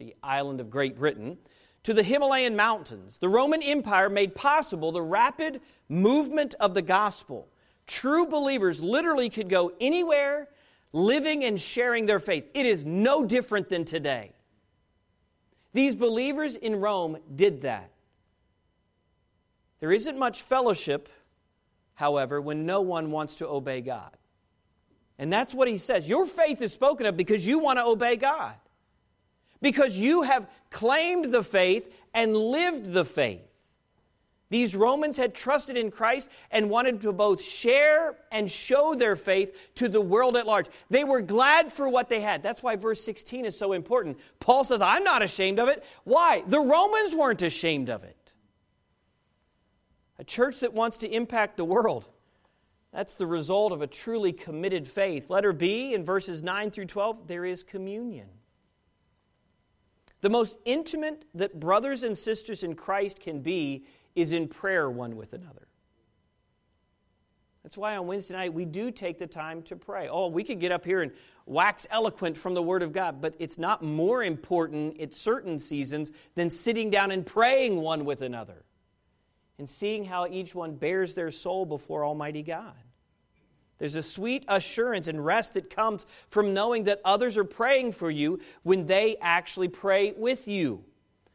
[0.00, 1.38] the island of Great Britain,
[1.84, 3.18] to the Himalayan mountains.
[3.18, 7.46] The Roman Empire made possible the rapid movement of the gospel.
[7.86, 10.48] True believers literally could go anywhere,
[10.92, 12.48] living and sharing their faith.
[12.52, 14.32] It is no different than today.
[15.72, 17.92] These believers in Rome did that.
[19.80, 21.08] There isn't much fellowship,
[21.94, 24.16] however, when no one wants to obey God.
[25.18, 26.08] And that's what he says.
[26.08, 28.54] Your faith is spoken of because you want to obey God,
[29.60, 33.42] because you have claimed the faith and lived the faith.
[34.48, 39.74] These Romans had trusted in Christ and wanted to both share and show their faith
[39.76, 40.66] to the world at large.
[40.88, 42.44] They were glad for what they had.
[42.44, 44.18] That's why verse 16 is so important.
[44.38, 45.82] Paul says, I'm not ashamed of it.
[46.04, 46.44] Why?
[46.46, 48.15] The Romans weren't ashamed of it.
[50.18, 52.08] A church that wants to impact the world.
[52.92, 55.28] That's the result of a truly committed faith.
[55.28, 58.28] Letter B in verses 9 through 12, there is communion.
[60.22, 65.16] The most intimate that brothers and sisters in Christ can be is in prayer one
[65.16, 65.68] with another.
[67.62, 70.08] That's why on Wednesday night we do take the time to pray.
[70.08, 71.12] Oh, we could get up here and
[71.44, 76.12] wax eloquent from the Word of God, but it's not more important at certain seasons
[76.34, 78.64] than sitting down and praying one with another
[79.58, 82.74] and seeing how each one bears their soul before Almighty God.
[83.78, 88.10] There's a sweet assurance and rest that comes from knowing that others are praying for
[88.10, 90.84] you when they actually pray with you.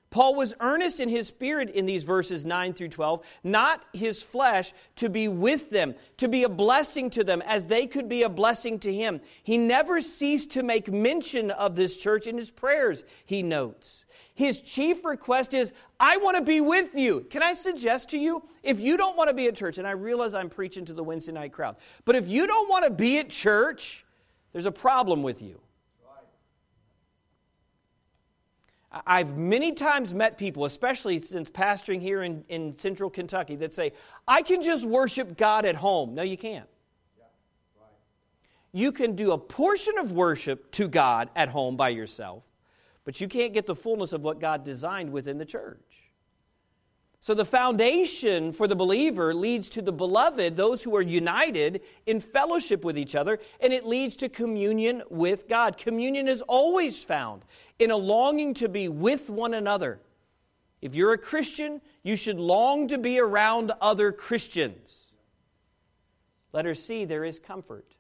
[0.09, 4.73] Paul was earnest in his spirit in these verses 9 through 12, not his flesh,
[4.97, 8.29] to be with them, to be a blessing to them as they could be a
[8.29, 9.21] blessing to him.
[9.41, 14.03] He never ceased to make mention of this church in his prayers, he notes.
[14.41, 17.27] His chief request is, I want to be with you.
[17.29, 19.91] Can I suggest to you, if you don't want to be at church, and I
[19.91, 21.75] realize I'm preaching to the Wednesday night crowd,
[22.05, 24.03] but if you don't want to be at church,
[24.51, 25.61] there's a problem with you.
[29.05, 33.93] I've many times met people, especially since pastoring here in, in central Kentucky, that say,
[34.27, 36.15] I can just worship God at home.
[36.15, 36.67] No, you can't.
[38.71, 42.41] You can do a portion of worship to God at home by yourself,
[43.11, 45.83] but you can't get the fullness of what God designed within the church.
[47.19, 52.21] So the foundation for the believer leads to the beloved, those who are united in
[52.21, 55.77] fellowship with each other, and it leads to communion with God.
[55.77, 57.43] Communion is always found
[57.79, 59.99] in a longing to be with one another.
[60.81, 65.11] If you're a Christian, you should long to be around other Christians.
[66.53, 67.91] Letter C, there is comfort.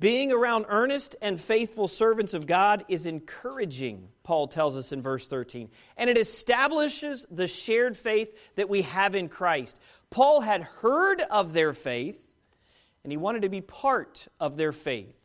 [0.00, 5.26] Being around earnest and faithful servants of God is encouraging, Paul tells us in verse
[5.26, 9.76] 13, and it establishes the shared faith that we have in Christ.
[10.10, 12.24] Paul had heard of their faith,
[13.02, 15.16] and he wanted to be part of their faith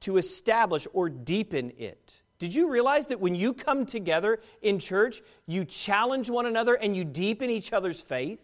[0.00, 2.14] to establish or deepen it.
[2.38, 6.96] Did you realize that when you come together in church, you challenge one another and
[6.96, 8.40] you deepen each other's faith?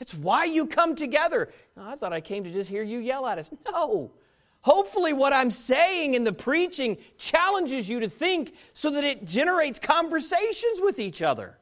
[0.00, 1.48] It's why you come together.
[1.76, 3.50] Oh, I thought I came to just hear you yell at us.
[3.70, 4.12] No.
[4.60, 9.78] Hopefully, what I'm saying in the preaching challenges you to think so that it generates
[9.78, 11.58] conversations with each other.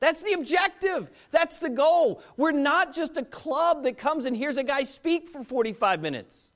[0.00, 1.10] That's the objective.
[1.30, 2.22] That's the goal.
[2.36, 6.48] We're not just a club that comes and hears a guy speak for 45 minutes.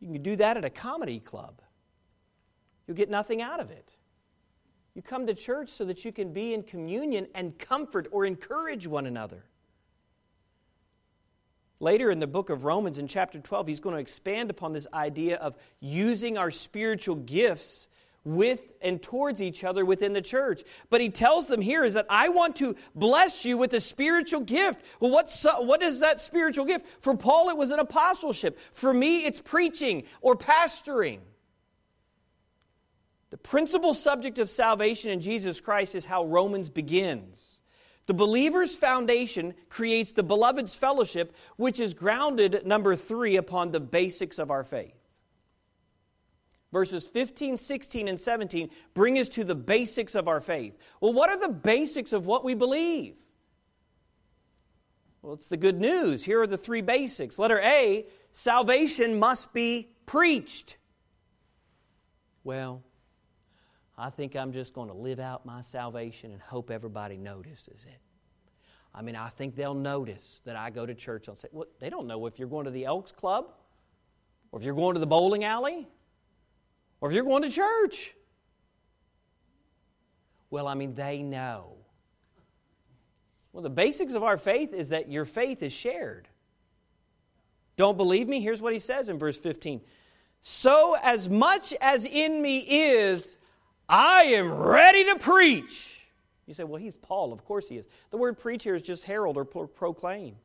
[0.00, 1.60] You can do that at a comedy club,
[2.86, 3.90] you'll get nothing out of it.
[4.96, 8.86] You come to church so that you can be in communion and comfort or encourage
[8.86, 9.44] one another.
[11.80, 14.86] Later in the book of Romans, in chapter 12, he's going to expand upon this
[14.94, 17.88] idea of using our spiritual gifts
[18.24, 20.62] with and towards each other within the church.
[20.88, 24.40] But he tells them here is that I want to bless you with a spiritual
[24.40, 24.80] gift.
[24.98, 26.86] Well, what's, what is that spiritual gift?
[27.00, 28.58] For Paul, it was an apostleship.
[28.72, 31.18] For me, it's preaching or pastoring.
[33.30, 37.60] The principal subject of salvation in Jesus Christ is how Romans begins.
[38.06, 44.38] The believer's foundation creates the beloved's fellowship, which is grounded, number three, upon the basics
[44.38, 44.94] of our faith.
[46.72, 50.76] Verses 15, 16, and 17 bring us to the basics of our faith.
[51.00, 53.16] Well, what are the basics of what we believe?
[55.22, 56.22] Well, it's the good news.
[56.22, 57.38] Here are the three basics.
[57.38, 60.76] Letter A salvation must be preached.
[62.44, 62.84] Well,
[63.98, 68.00] I think I'm just going to live out my salvation and hope everybody notices it.
[68.94, 71.90] I mean, I think they'll notice that I go to church and say, well, they
[71.90, 73.52] don't know if you're going to the Elks Club
[74.52, 75.86] or if you're going to the bowling alley
[77.00, 78.14] or if you're going to church.
[80.50, 81.76] Well, I mean, they know.
[83.52, 86.28] Well, the basics of our faith is that your faith is shared.
[87.76, 88.40] Don't believe me?
[88.40, 89.80] Here's what he says in verse 15.
[90.40, 93.36] So, as much as in me is,
[93.88, 96.06] I am ready to preach.
[96.46, 97.32] You say, well, he's Paul.
[97.32, 97.86] Of course he is.
[98.10, 100.36] The word preach here is just herald or pro- proclaim.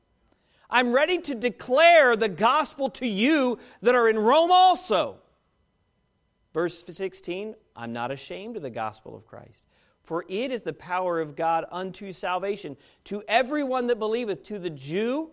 [0.70, 5.18] I'm ready to declare the gospel to you that are in Rome also.
[6.54, 9.64] Verse 16 I'm not ashamed of the gospel of Christ,
[10.04, 14.70] for it is the power of God unto salvation to everyone that believeth, to the
[14.70, 15.30] Jew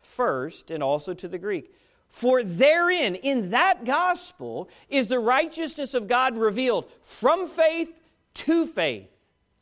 [0.00, 1.74] first, and also to the Greek.
[2.08, 7.92] For therein, in that gospel, is the righteousness of God revealed from faith
[8.34, 9.10] to faith.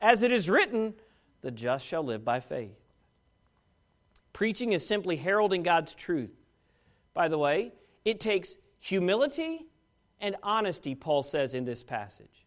[0.01, 0.95] As it is written,
[1.41, 2.79] the just shall live by faith.
[4.33, 6.33] Preaching is simply heralding God's truth.
[7.13, 7.73] By the way,
[8.05, 9.67] it takes humility
[10.21, 12.44] and honesty, Paul says in this passage.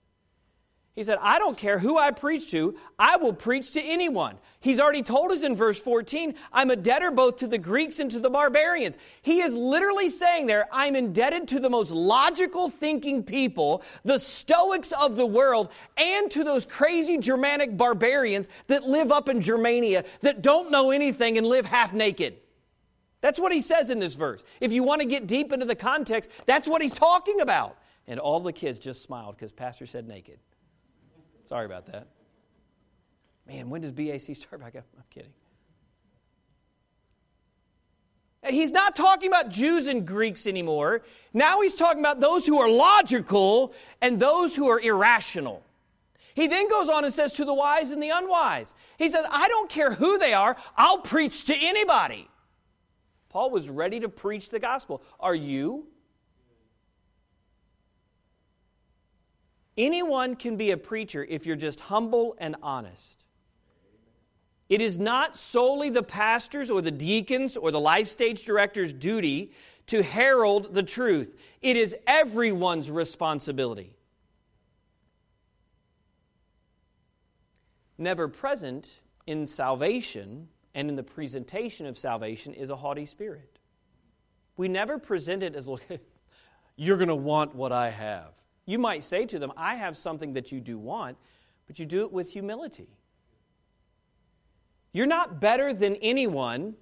[0.98, 4.40] He said, I don't care who I preach to, I will preach to anyone.
[4.62, 8.10] He's already told us in verse 14, I'm a debtor both to the Greeks and
[8.10, 8.98] to the barbarians.
[9.22, 14.92] He is literally saying there, I'm indebted to the most logical thinking people, the Stoics
[14.92, 20.42] of the world, and to those crazy Germanic barbarians that live up in Germania that
[20.42, 22.38] don't know anything and live half naked.
[23.22, 24.44] That's what he says in this verse.
[24.60, 27.78] If you want to get deep into the context, that's what he's talking about.
[28.08, 30.40] And all the kids just smiled because Pastor said naked.
[31.48, 32.08] Sorry about that.
[33.48, 34.84] Man, when does BAC start back up?
[34.98, 35.32] I'm kidding.
[38.50, 41.02] He's not talking about Jews and Greeks anymore.
[41.34, 45.64] Now he's talking about those who are logical and those who are irrational.
[46.34, 49.48] He then goes on and says to the wise and the unwise, He says, I
[49.48, 52.30] don't care who they are, I'll preach to anybody.
[53.30, 55.02] Paul was ready to preach the gospel.
[55.20, 55.88] Are you?
[59.78, 63.24] Anyone can be a preacher if you're just humble and honest.
[64.70, 69.52] It is not solely the pastor's or the deacon's or the life stage director's duty
[69.88, 73.96] to herald the truth, it is everyone's responsibility.
[77.98, 83.60] Never present in salvation and in the presentation of salvation is a haughty spirit.
[84.58, 85.82] We never present it as, look,
[86.76, 88.34] you're going to want what I have.
[88.68, 91.18] You might say to them, I have something that you do want,
[91.66, 92.90] but you do it with humility.
[94.92, 96.76] You're not better than anyone.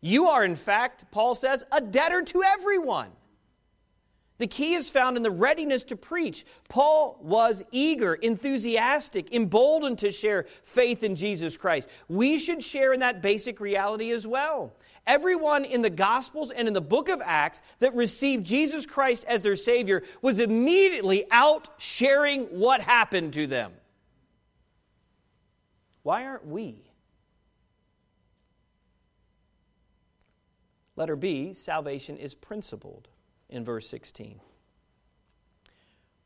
[0.00, 3.10] You are, in fact, Paul says, a debtor to everyone.
[4.38, 6.44] The key is found in the readiness to preach.
[6.68, 11.88] Paul was eager, enthusiastic, emboldened to share faith in Jesus Christ.
[12.08, 14.74] We should share in that basic reality as well.
[15.06, 19.42] Everyone in the Gospels and in the book of Acts that received Jesus Christ as
[19.42, 23.72] their Savior was immediately out sharing what happened to them.
[26.02, 26.90] Why aren't we?
[30.96, 33.08] Letter B salvation is principled
[33.54, 34.40] in verse 16.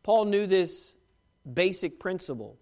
[0.03, 0.95] Paul knew this
[1.53, 2.57] basic principle.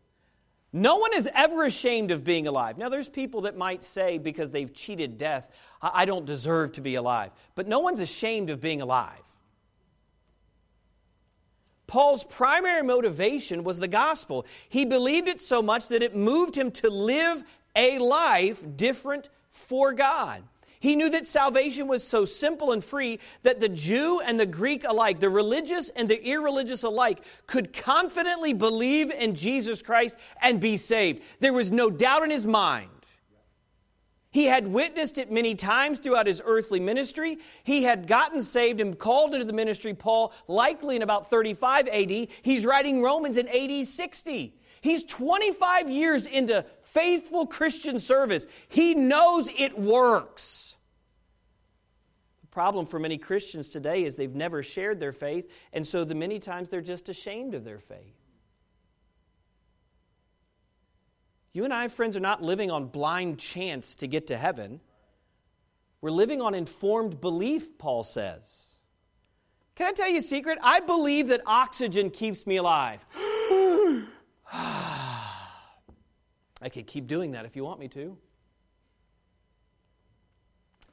[0.72, 2.76] No one is ever ashamed of being alive.
[2.76, 5.48] Now, there's people that might say because they've cheated death,
[5.80, 7.30] I don't deserve to be alive.
[7.54, 9.22] But no one's ashamed of being alive.
[11.86, 14.44] Paul's primary motivation was the gospel.
[14.68, 17.44] He believed it so much that it moved him to live
[17.76, 20.42] a life different for God.
[20.80, 24.84] He knew that salvation was so simple and free that the Jew and the Greek
[24.84, 30.76] alike, the religious and the irreligious alike, could confidently believe in Jesus Christ and be
[30.76, 31.22] saved.
[31.40, 32.90] There was no doubt in his mind.
[34.30, 37.38] He had witnessed it many times throughout his earthly ministry.
[37.64, 42.28] He had gotten saved and called into the ministry, Paul, likely in about 35 AD.
[42.42, 44.54] He's writing Romans in AD 60.
[44.82, 48.46] He's 25 years into faithful Christian service.
[48.68, 50.65] He knows it works
[52.56, 56.38] problem for many Christians today is they've never shared their faith, and so the many
[56.38, 58.16] times they're just ashamed of their faith.
[61.52, 64.80] You and I, friends, are not living on blind chance to get to heaven.
[66.00, 68.78] We're living on informed belief, Paul says.
[69.74, 70.58] Can I tell you a secret?
[70.62, 73.04] I believe that oxygen keeps me alive.
[76.62, 78.16] I could keep doing that if you want me to.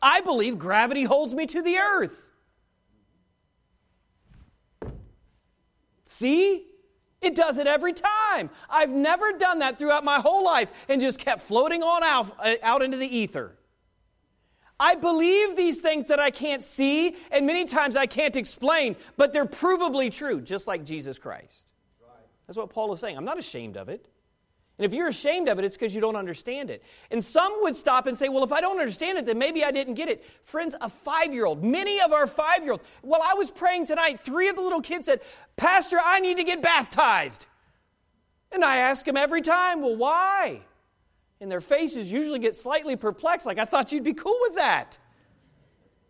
[0.04, 2.30] I believe gravity holds me to the earth.
[6.06, 6.68] See?
[7.22, 8.50] It does it every time.
[8.70, 12.56] I've never done that throughout my whole life and just kept floating on out, uh,
[12.62, 13.56] out into the ether.
[14.78, 19.32] I believe these things that I can't see and many times I can't explain, but
[19.32, 21.64] they're provably true, just like Jesus Christ.
[22.46, 23.16] That's what Paul is saying.
[23.16, 24.10] I'm not ashamed of it.
[24.78, 26.84] And if you're ashamed of it, it's because you don't understand it.
[27.12, 29.70] And some would stop and say, well, if I don't understand it, then maybe I
[29.70, 30.26] didn't get it.
[30.44, 33.86] Friends, a five year old, many of our five year olds, while I was praying
[33.86, 35.22] tonight, three of the little kids said,
[35.58, 37.46] Pastor, I need to get baptized.
[38.52, 40.62] And I ask them every time, well, why?
[41.40, 44.98] And their faces usually get slightly perplexed, like, I thought you'd be cool with that.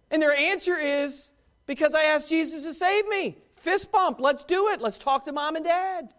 [0.09, 1.31] And their answer is,
[1.65, 3.37] because I asked Jesus to save me.
[3.55, 4.81] Fist bump, let's do it.
[4.81, 6.13] Let's talk to mom and dad.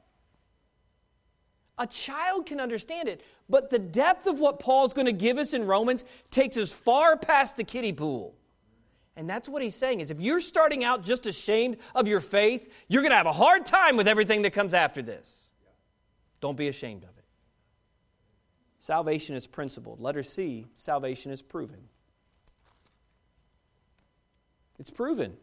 [1.79, 5.55] A child can understand it, but the depth of what Paul's going to give us
[5.55, 8.35] in Romans takes us far past the kiddie pool.
[9.17, 12.73] And that's what he's saying is if you're starting out just ashamed of your faith,
[12.89, 15.49] you're going to have a hard time with everything that comes after this.
[16.41, 17.25] Don't be ashamed of it.
[18.79, 20.01] Salvation is principled.
[20.01, 21.89] Letter C, salvation is proven.
[24.79, 25.37] It's proven.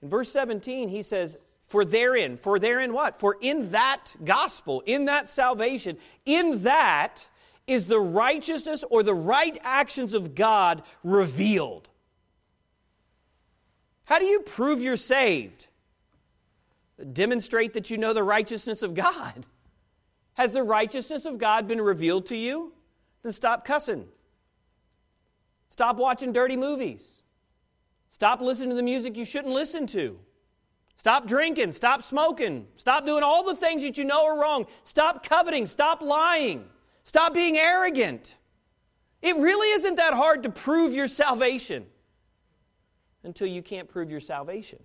[0.00, 1.36] In verse 17, he says,
[1.66, 3.18] for therein, for therein what?
[3.18, 7.26] For in that gospel, in that salvation, in that
[7.66, 11.88] is the righteousness or the right actions of God revealed.
[14.06, 15.66] How do you prove you're saved?
[17.12, 19.46] Demonstrate that you know the righteousness of God.
[20.34, 22.72] Has the righteousness of God been revealed to you?
[23.22, 24.06] Then stop cussing.
[25.70, 27.22] Stop watching dirty movies.
[28.10, 30.18] Stop listening to the music you shouldn't listen to.
[30.96, 31.72] Stop drinking.
[31.72, 32.66] Stop smoking.
[32.76, 34.66] Stop doing all the things that you know are wrong.
[34.84, 35.66] Stop coveting.
[35.66, 36.64] Stop lying.
[37.02, 38.36] Stop being arrogant.
[39.20, 41.86] It really isn't that hard to prove your salvation.
[43.24, 44.78] until you can't prove your salvation.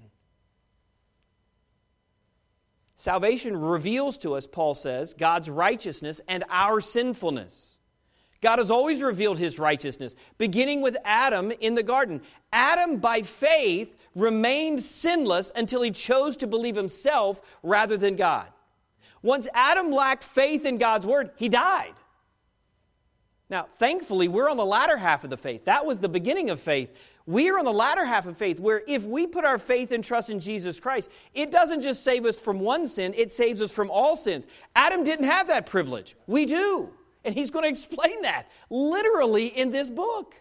[2.96, 7.69] Salvation reveals to us, Paul says, God's righteousness and our sinfulness.
[8.42, 12.22] God has always revealed his righteousness, beginning with Adam in the garden.
[12.54, 18.48] Adam, by faith, remained sinless until he chose to believe himself rather than God.
[19.22, 21.94] Once Adam lacked faith in God's word, he died.
[23.50, 25.66] Now, thankfully, we're on the latter half of the faith.
[25.66, 26.96] That was the beginning of faith.
[27.26, 30.04] We are on the latter half of faith, where if we put our faith and
[30.04, 33.72] trust in Jesus Christ, it doesn't just save us from one sin, it saves us
[33.72, 34.48] from all sins.
[34.76, 36.16] Adam didn't have that privilege.
[36.26, 36.94] We do.
[37.30, 40.34] And he's going to explain that literally in this book.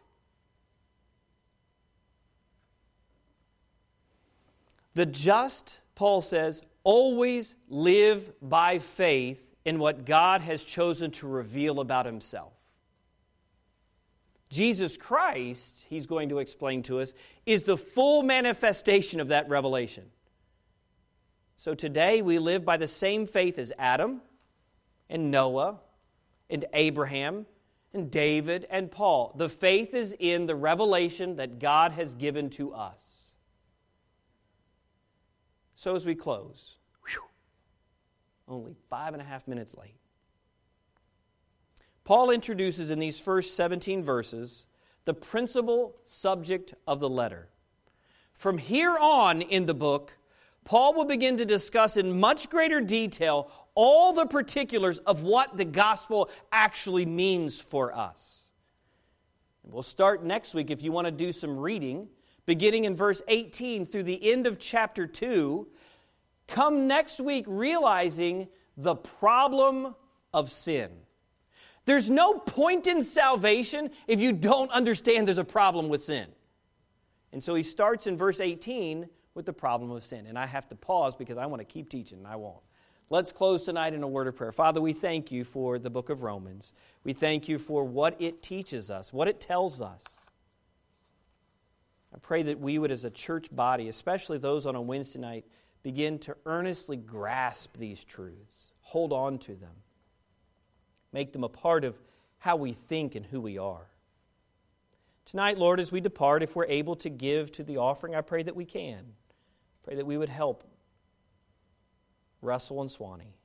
[4.94, 11.80] The just, Paul says, always live by faith in what God has chosen to reveal
[11.80, 12.54] about himself.
[14.48, 17.12] Jesus Christ, he's going to explain to us,
[17.44, 20.06] is the full manifestation of that revelation.
[21.58, 24.22] So today we live by the same faith as Adam
[25.10, 25.80] and Noah
[26.50, 27.46] and Abraham
[27.92, 29.34] and David and Paul.
[29.36, 33.32] The faith is in the revelation that God has given to us.
[35.74, 36.76] So as we close,
[37.06, 37.22] whew,
[38.48, 39.94] only five and a half minutes late.
[42.04, 44.64] Paul introduces in these first 17 verses
[45.04, 47.48] the principal subject of the letter.
[48.32, 50.16] From here on in the book,
[50.68, 55.64] Paul will begin to discuss in much greater detail all the particulars of what the
[55.64, 58.50] gospel actually means for us.
[59.64, 62.06] And we'll start next week if you want to do some reading,
[62.44, 65.66] beginning in verse 18 through the end of chapter 2.
[66.48, 68.46] Come next week realizing
[68.76, 69.94] the problem
[70.34, 70.90] of sin.
[71.86, 76.26] There's no point in salvation if you don't understand there's a problem with sin.
[77.32, 80.26] And so he starts in verse 18 with the problem of sin.
[80.26, 82.62] And I have to pause because I want to keep teaching, and I won't.
[83.10, 84.52] Let's close tonight in a word of prayer.
[84.52, 86.72] Father, we thank you for the book of Romans.
[87.04, 90.02] We thank you for what it teaches us, what it tells us.
[92.14, 95.44] I pray that we would, as a church body, especially those on a Wednesday night,
[95.82, 99.74] begin to earnestly grasp these truths, hold on to them,
[101.12, 101.98] make them a part of
[102.38, 103.86] how we think and who we are.
[105.28, 108.42] Tonight, Lord, as we depart, if we're able to give to the offering, I pray
[108.44, 109.12] that we can.
[109.82, 110.64] Pray that we would help
[112.40, 113.36] Russell and Swanee.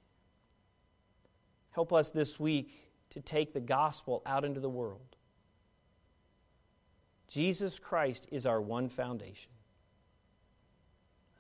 [1.72, 5.18] Help us this week to take the gospel out into the world.
[7.28, 9.52] Jesus Christ is our one foundation.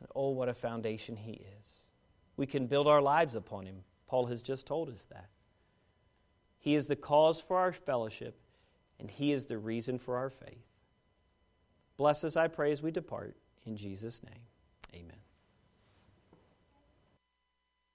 [0.01, 1.85] And oh, what a foundation he is.
[2.35, 3.85] We can build our lives upon him.
[4.07, 5.29] Paul has just told us that.
[6.59, 8.37] He is the cause for our fellowship,
[8.99, 10.65] and he is the reason for our faith.
[11.97, 13.35] Bless us, I pray, as we depart.
[13.65, 14.41] In Jesus' name,
[14.93, 15.22] amen.